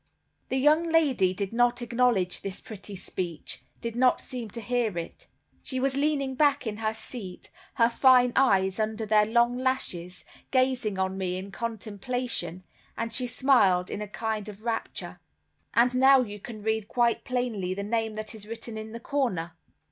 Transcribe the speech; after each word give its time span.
The 0.49 0.57
young 0.57 0.87
lady 0.91 1.31
did 1.31 1.53
not 1.53 1.79
acknowledge 1.79 2.41
this 2.41 2.59
pretty 2.59 2.95
speech, 2.95 3.61
did 3.81 3.95
not 3.95 4.19
seem 4.19 4.49
to 4.49 4.59
hear 4.59 4.97
it. 4.97 5.27
She 5.61 5.79
was 5.79 5.95
leaning 5.95 6.33
back 6.33 6.65
in 6.65 6.77
her 6.77 6.95
seat, 6.95 7.51
her 7.75 7.87
fine 7.87 8.33
eyes 8.35 8.79
under 8.79 9.05
their 9.05 9.27
long 9.27 9.59
lashes 9.59 10.25
gazing 10.49 10.97
on 10.97 11.19
me 11.19 11.37
in 11.37 11.51
contemplation, 11.51 12.63
and 12.97 13.13
she 13.13 13.27
smiled 13.27 13.91
in 13.91 14.01
a 14.01 14.07
kind 14.07 14.49
of 14.49 14.65
rapture. 14.65 15.19
"And 15.75 15.95
now 15.97 16.21
you 16.21 16.39
can 16.39 16.57
read 16.63 16.87
quite 16.87 17.23
plainly 17.23 17.75
the 17.75 17.83
name 17.83 18.15
that 18.15 18.33
is 18.33 18.47
written 18.47 18.79
in 18.79 18.93
the 18.93 18.99
corner. 18.99 19.55